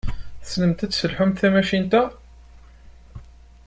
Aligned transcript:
Tessnemt 0.41 0.83
ad 0.85 0.89
tesselḥumt 0.91 1.39
tamacint-a? 1.41 2.03